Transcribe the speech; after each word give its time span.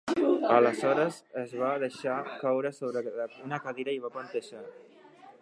Aleshores 0.53 1.19
es 1.41 1.53
va 1.63 1.69
deixar 1.83 2.17
caure 2.41 2.73
sobre 2.79 3.29
una 3.51 3.61
cadira 3.67 3.99
i 3.99 4.03
va 4.09 4.13
panteixar. 4.19 4.65